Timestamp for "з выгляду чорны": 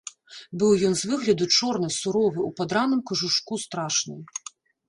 1.01-1.89